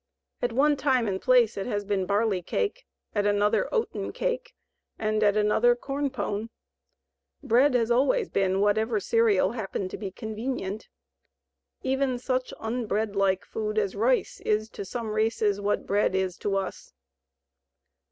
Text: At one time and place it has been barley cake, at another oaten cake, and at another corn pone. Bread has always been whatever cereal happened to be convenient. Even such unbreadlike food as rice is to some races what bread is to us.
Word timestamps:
At 0.41 0.51
one 0.51 0.77
time 0.77 1.07
and 1.07 1.21
place 1.21 1.57
it 1.57 1.67
has 1.67 1.85
been 1.85 2.07
barley 2.07 2.41
cake, 2.41 2.87
at 3.13 3.27
another 3.27 3.69
oaten 3.71 4.11
cake, 4.11 4.55
and 4.97 5.21
at 5.21 5.37
another 5.37 5.75
corn 5.75 6.09
pone. 6.09 6.49
Bread 7.43 7.75
has 7.75 7.91
always 7.91 8.27
been 8.27 8.61
whatever 8.61 8.99
cereal 8.99 9.51
happened 9.51 9.91
to 9.91 9.99
be 9.99 10.09
convenient. 10.09 10.89
Even 11.83 12.17
such 12.17 12.51
unbreadlike 12.59 13.45
food 13.45 13.77
as 13.77 13.95
rice 13.95 14.39
is 14.43 14.69
to 14.71 14.85
some 14.85 15.11
races 15.11 15.61
what 15.61 15.85
bread 15.85 16.15
is 16.15 16.35
to 16.39 16.55
us. 16.55 16.93